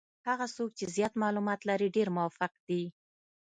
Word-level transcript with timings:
هغه 0.27 0.45
څوک 0.55 0.69
چې 0.77 0.85
زیات 0.95 1.13
معلومات 1.23 1.59
لري 1.69 1.87
ډېر 1.95 2.07
موفق 2.17 2.51
دي. 2.67 2.83